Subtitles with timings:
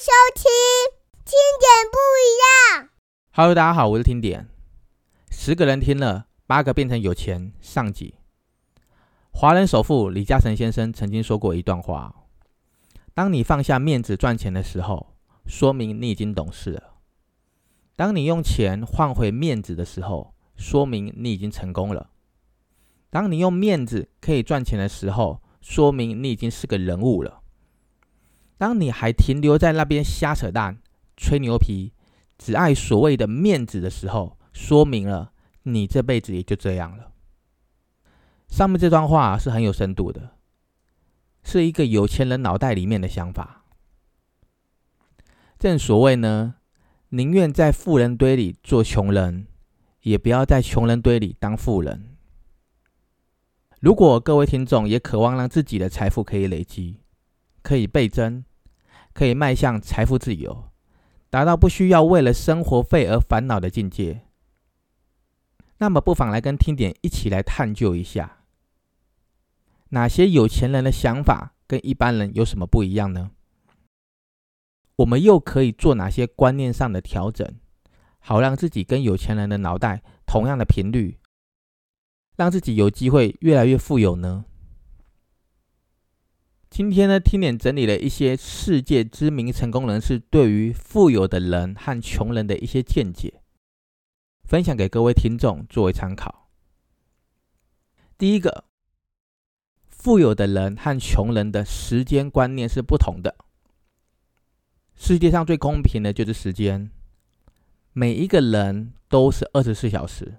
[0.00, 0.44] 收听
[1.26, 2.88] 听点不一样。
[3.32, 4.48] Hello，大家好，我是听点。
[5.30, 7.52] 十个人听了，八个变成有钱。
[7.60, 8.14] 上集，
[9.30, 12.14] 华人首富李嘉诚先生曾经说过一段话：
[13.12, 15.14] 当你放下面子赚钱的时候，
[15.46, 16.94] 说明你已经懂事了；
[17.94, 22.08] 当你用钱换回面子的时候，说明你已经成功了；
[23.10, 27.39] 当你用面子可以赚钱的时候，说明你已经是个人物了。
[28.60, 30.82] 当你还停留在那边瞎扯淡、
[31.16, 31.94] 吹牛皮，
[32.36, 37.10] 只爱所谓的面子的时候，说明了你这辈子也就这样了。
[38.48, 40.36] 上面这段话是很有深度的，
[41.42, 43.64] 是一个有钱人脑袋里面的想法。
[45.58, 46.56] 正所谓呢，
[47.08, 49.46] 宁愿在富人堆里做穷人，
[50.02, 52.14] 也不要在穷人堆里当富人。
[53.80, 57.00] 如果各位听众也渴望让自己的财富可以累积，
[57.62, 58.44] 可以倍增。
[59.20, 60.70] 可以迈向财富自由，
[61.28, 64.22] 达到不需要为了生活费而烦恼的境界。
[65.76, 68.38] 那么，不妨来跟听点一起来探究一下，
[69.90, 73.32] 哪些有钱人的想法跟一般人有什么不一样呢？
[74.96, 77.46] 我们又可以做哪些观念上的调整，
[78.20, 81.18] 好让自己跟有钱人的脑袋同样的频率，
[82.38, 84.46] 让自己有机会越来越富有呢？
[86.70, 93.42] 今天呢，听点整理了一些世界知名成功人士对于富有的人和穷人的一些见解，
[94.44, 96.48] 分享给各位听众作为参考。
[98.16, 98.64] 第一个，
[99.88, 103.34] 富有的人和穷人的时间观念是不同的。
[104.94, 106.88] 世界上最公平的就是时间，
[107.92, 110.36] 每一个人都是二十四小时，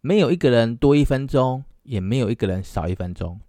[0.00, 3.40] 没有一个人多一分钟，也没有一个人少一分钟。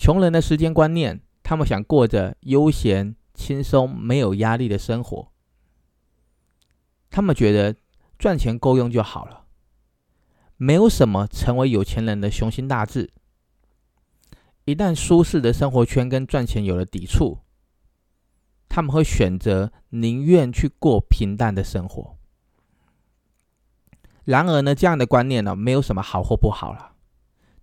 [0.00, 5.30] 穷人的时间观念，他们想过着悠闲、轻松、没有压力的生活。
[7.10, 7.76] 他们觉得
[8.18, 9.44] 赚钱够用就好了，
[10.56, 13.12] 没有什么成为有钱人的雄心大志。
[14.64, 17.40] 一旦舒适的生活圈跟赚钱有了抵触，
[18.70, 22.16] 他们会选择宁愿去过平淡的生活。
[24.24, 26.89] 然而呢，这样的观念呢，没有什么好或不好了。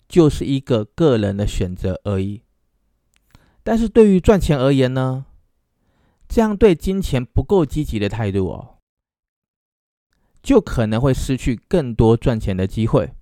[0.08, 2.44] 就是一个个人的选择而已。
[3.64, 5.26] 但是对于赚钱而言呢，
[6.28, 8.78] 这样对金钱不够积极的态度哦，
[10.42, 13.14] 就可能会失去更多赚钱的机会。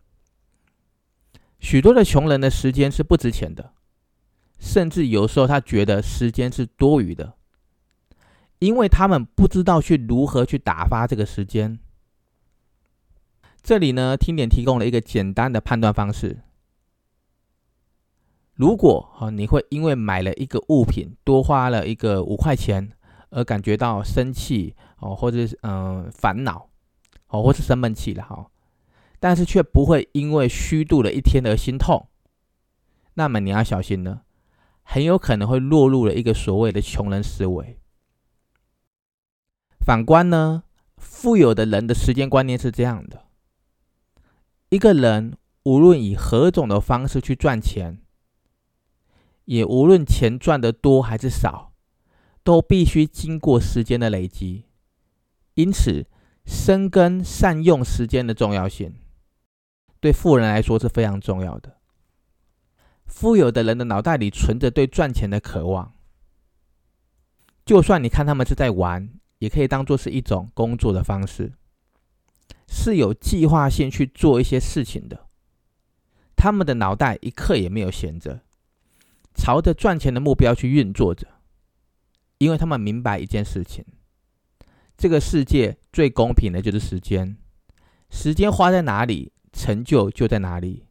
[1.59, 3.73] 许多的穷人的时间是不值钱的，
[4.59, 7.33] 甚至有时候他觉得时间是多余的，
[8.59, 11.79] 因为他们不知道去如何去打发这个时间。
[13.63, 16.43] 这里呢，听点提供了一个简单的判断方式。
[18.55, 22.89] 如果哈你会因为买了一个物品多花了一个五块钱
[23.29, 26.69] 而感觉到生气哦，或者是嗯烦恼
[27.27, 28.49] 哦，或是生闷气了哈，
[29.19, 32.07] 但是却不会因为虚度了一天而心痛，
[33.15, 34.21] 那么你要小心呢，
[34.83, 37.77] 很有可能会落入了一个所谓的穷人思维。
[39.81, 40.63] 反观呢，
[40.95, 43.25] 富有的人的时间观念是这样的：
[44.69, 47.99] 一个人无论以何种的方式去赚钱。
[49.45, 51.73] 也无论钱赚的多还是少，
[52.43, 54.65] 都必须经过时间的累积。
[55.55, 56.05] 因此，
[56.45, 58.95] 深耕善用时间的重要性，
[59.99, 61.77] 对富人来说是非常重要的。
[63.05, 65.93] 富有的人的脑袋里存着对赚钱的渴望，
[67.65, 71.53] 就算你看他们是在玩，也可以当做是一种工作的方式，
[72.67, 75.27] 是有计划性去做一些事情的。
[76.35, 78.41] 他们的脑袋一刻也没有闲着。
[79.35, 81.27] 朝着赚钱的目标去运作着，
[82.39, 83.85] 因为他们明白一件事情：
[84.97, 87.37] 这个世界最公平的就是时间，
[88.09, 90.87] 时间花在哪里，成就就在哪里。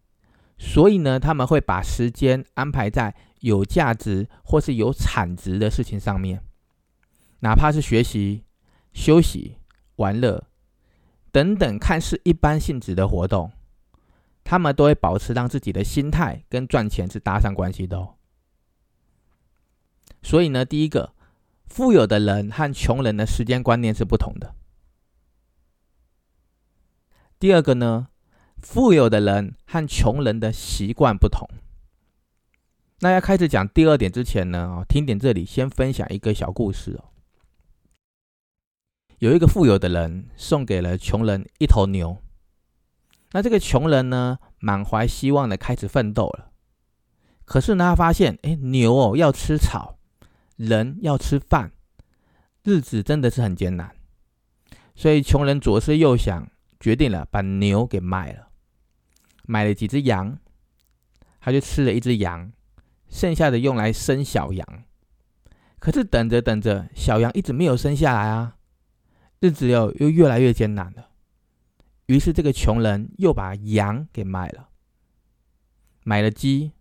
[0.56, 6.42] 所以呢，他们会把时间安排在有价值或是有产值的事情上面，
[7.40, 8.44] 哪怕是学习、
[8.92, 9.56] 休息、
[9.96, 10.46] 玩乐
[11.32, 13.50] 等等看似一般性质的活动，
[14.44, 18.14] 他们都会保持让自己的心态跟赚钱是搭上关系的。
[20.24, 21.12] 所以呢，第一个，
[21.66, 24.54] 富有的人和穷人的时间观念是不同的。
[27.38, 28.08] 第二个呢，
[28.62, 31.46] 富有的人和穷人的习惯不同。
[33.00, 37.10] 那要开始讲第二点之前呢，哦，听点这里先分享一个小故事哦。
[39.18, 42.16] 有一个富有的人送给了穷人一头牛，
[43.32, 46.50] 那这个穷人呢，满怀希望的开始奋斗了。
[47.44, 49.93] 可是呢，他发现，哎，牛哦要吃草。
[50.56, 51.72] 人要吃饭，
[52.62, 53.94] 日子真的是很艰难。
[54.94, 56.48] 所以穷人左思右想，
[56.78, 58.48] 决定了把牛给卖了，
[59.44, 60.38] 买了几只羊，
[61.40, 62.52] 他就吃了一只羊，
[63.08, 64.84] 剩下的用来生小羊。
[65.80, 68.56] 可是等着等着，小羊一直没有生下来啊，
[69.40, 71.10] 日子又又越来越艰难了。
[72.06, 74.68] 于是这个穷人又把羊给卖了，
[76.04, 76.72] 买了鸡，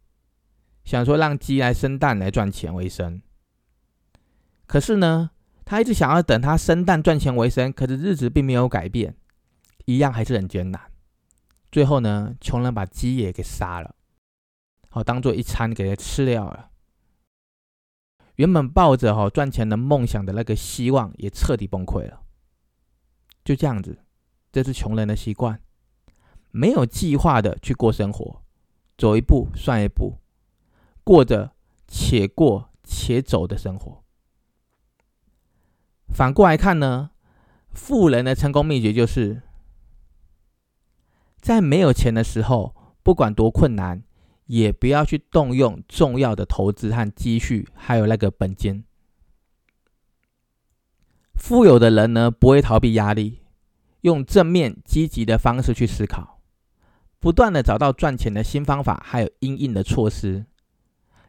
[0.85, 3.21] 想说让鸡来生蛋来赚钱为生。
[4.65, 5.31] 可是呢？
[5.65, 9.15] 他一直想要等他生蛋赚钱为生，可是日子并没有改变，
[9.85, 10.91] 一样还是很艰难。
[11.71, 13.95] 最后呢，穷人把鸡也给杀了，
[14.89, 16.69] 好当做一餐给他吃掉了。
[18.35, 22.21] 原本抱着哈赚钱的梦想的那个希望也彻底崩溃了。
[23.45, 24.03] 就这样子，
[24.51, 25.61] 这是穷人的习惯，
[26.51, 28.43] 没有计划的去过生活，
[28.97, 30.17] 走一步算一步，
[31.05, 31.53] 过着
[31.87, 34.02] 且过且走的生活。
[36.13, 37.09] 反过来看呢，
[37.71, 39.41] 富人的成功秘诀就是，
[41.41, 44.03] 在没有钱的时候，不管多困难，
[44.45, 48.85] 也不要去动用重要的投资和积蓄，还有那个本金。
[51.33, 53.41] 富有的人呢，不会逃避压力，
[54.01, 56.39] 用正面积极的方式去思考，
[57.19, 60.45] 不断的找到赚钱的新方法，还有应应的措施，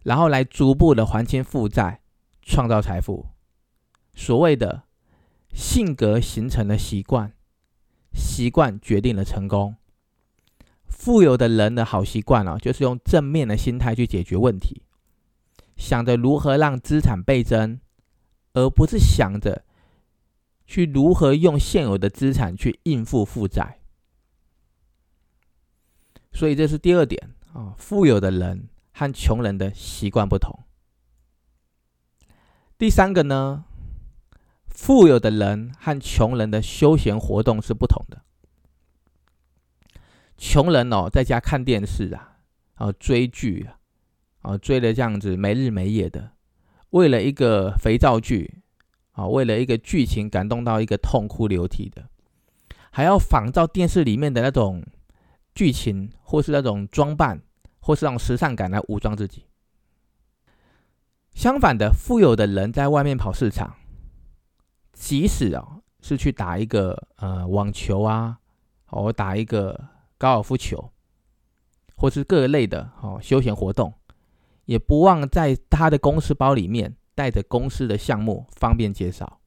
[0.03, 2.03] 然后来逐步的还清负债，
[2.43, 3.34] 创造财富。
[4.15, 4.85] 所谓的
[5.53, 7.33] 性格形成了习惯，
[8.13, 9.77] 习惯决定了成功。
[10.87, 14.83] 富有的人的好习惯哦，就是用正面的心态去解决问题，
[15.77, 17.81] 想着如何让资产倍增，
[18.55, 19.65] 而不是想着
[20.67, 23.81] 去如何用现有的资产去应付负债。
[26.33, 30.61] 所以这是第二点啊，富有的人和穷人的习惯不同。
[32.79, 33.65] 第三个呢？
[34.75, 38.23] 富有的人和穷人的休闲活动是不同的。
[40.37, 42.39] 穷人哦，在家看电视啊，
[42.75, 43.79] 啊追剧啊，
[44.43, 46.33] 啊追的这样子没日没夜的，
[46.91, 48.63] 为了一个肥皂剧
[49.13, 52.09] 啊，为了一个剧情感动到一个痛哭流涕的，
[52.91, 54.85] 还要仿照电视里面的那种
[55.55, 57.41] 剧情，或是那种装扮，
[57.79, 59.45] 或是那种时尚感来武装自己。
[61.33, 63.77] 相反的，富有的人在外面跑市场。
[64.95, 68.39] 即使啊是去打一个呃网球啊，
[68.87, 70.91] 或打一个高尔夫球，
[71.97, 73.93] 或是各类的哦休闲活动，
[74.65, 79.41] 也不忘在他的公司包里面带着公司的项目，方便介绍。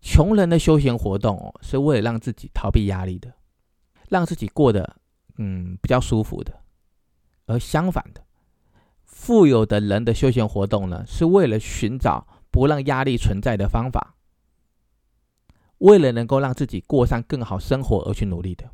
[0.00, 3.32] 穷人的休闲活动哦，是为了让自己逃避压力的，
[4.08, 4.96] 让自己过得
[5.38, 6.62] 嗯比较舒服的。
[7.46, 8.22] 而相反的，
[9.04, 12.26] 富有的人的休闲活动呢，是为了寻找。
[12.58, 14.16] 不让压力存在的方法，
[15.78, 18.70] 为了能够让自己过上更好生活而去努力的，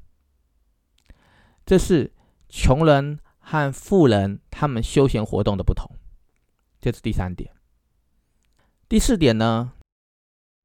[1.67, 2.13] 这是
[2.49, 5.91] 穷人和富人他们休闲活动的不同。
[6.81, 7.51] 这是第三点。
[8.89, 9.73] 第四点呢，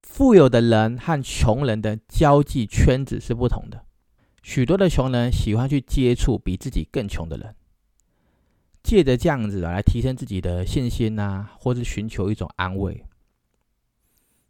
[0.04, 3.86] 富有的人和穷人的交际圈子是不同的。
[4.44, 7.56] 许多的穷人喜欢去接触比自己更穷的人。
[8.82, 13.06] 借着这样子啊，来提升自己的信心呐，或是寻求一种安慰。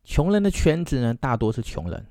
[0.09, 2.07] 穷人的圈子呢，大多是穷人，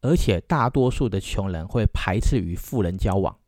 [0.00, 3.38] 而且大多数的穷人会排斥与富人交往。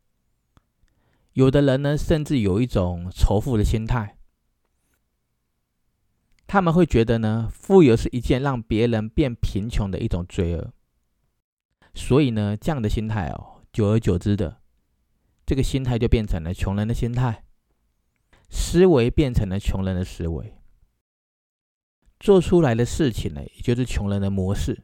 [1.32, 4.18] 有的人呢，甚至有一种仇富的心态，
[6.46, 10.73] 他们会觉得呢，富有是一件让别人变贫穷的一种罪恶。
[11.92, 14.61] 所以呢，这样的心态哦，久而久之的，
[15.44, 17.42] 这个心态就变成了穷人的心态。
[18.49, 20.54] 思维变成了穷人的思维，
[22.18, 24.82] 做出来的事情呢，也就是穷人的模式。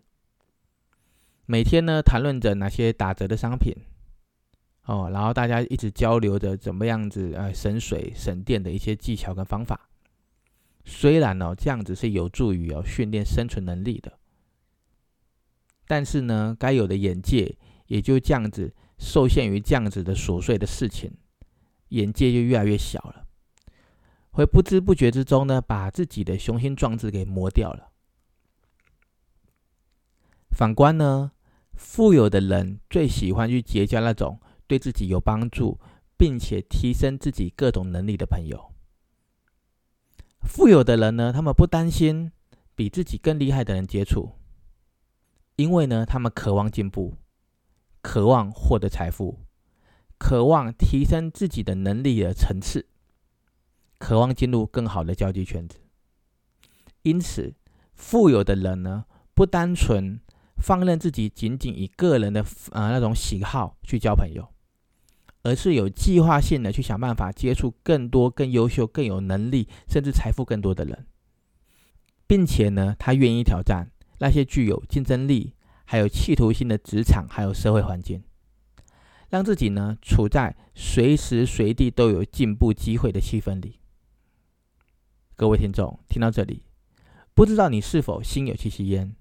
[1.46, 3.74] 每天呢，谈论着哪些打折的商品，
[4.84, 9.88] 哦，然后大家一直交流着怎么样子呃省水省电的一些技巧跟方法。
[10.84, 14.18] 虽然呢，这样子是有助于哦训练生存能力的，
[15.86, 21.12] 但是呢，该有的眼界也就这样子受限于这样子的琐碎的事情，
[21.88, 23.21] 眼界就越来越小了。
[24.32, 27.90] 会不知不觉之中呢，把自己的雄心壮志给磨掉了。
[30.50, 31.32] 反观呢，
[31.74, 35.78] 富有的人最喜欢去结交那种对自己有帮助，
[36.16, 38.72] 并且提升自己各种能力的朋友。
[40.40, 42.32] 富有的人呢，他们不担心
[42.74, 44.32] 比自己更厉害的人接触，
[45.56, 47.16] 因为呢，他们渴望进步，
[48.00, 49.40] 渴望获得财富，
[50.18, 52.88] 渴望提升自己的能力的层次。
[54.02, 55.78] 渴望进入更好的交际圈子。
[57.02, 57.54] 因此，
[57.94, 60.18] 富有的人呢，不单纯
[60.56, 64.48] 放任自己仅仅以个人的呃那种喜好去交朋友，
[65.44, 71.06] 而是有计划性的去想办法接触更多、更优秀、更有能力，甚至财富更多的人，
[72.26, 75.54] 并且呢，他愿意挑战那些具有竞争力、
[75.84, 78.24] 还有企图心的职场还有社会环境，
[79.28, 83.78] 让自己呢处在随时随地都有进步机会的气氛里。
[85.42, 86.62] 各位听众，听到这里。
[87.34, 89.16] 不知道你是否心有戚戚焉，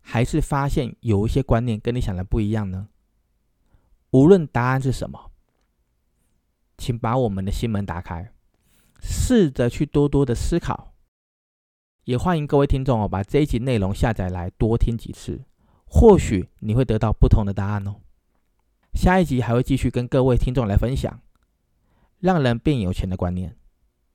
[0.00, 2.88] 还是发现有一些观念跟你想的不一样呢？
[4.12, 5.30] 无论答案是什么，
[6.78, 8.32] 请把我们的心门打开，
[9.02, 10.94] 试着去多多的思考。
[12.04, 15.44] 也欢迎各位听众哦，把这一集内容下载来多听几次，
[15.84, 17.96] 或许你会得到不同的答案哦。
[18.94, 21.20] 下一集还会继续跟各位听众来分享
[22.20, 23.54] 让人变有钱的观念。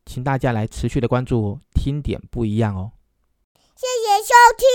[0.05, 2.91] 请大家来持续的关注，听点不一样哦。
[3.75, 4.67] 谢谢收听，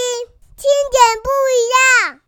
[0.56, 2.20] 听点不一样。